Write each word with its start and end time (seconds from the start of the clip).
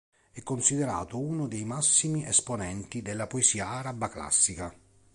È 0.31 0.41
considerato 0.41 1.19
uno 1.19 1.47
dei 1.47 1.63
massimi 1.63 2.25
esponenti 2.25 3.03
della 3.03 3.27
poesia 3.27 3.67
araba 3.67 4.09
classica. 4.09 4.75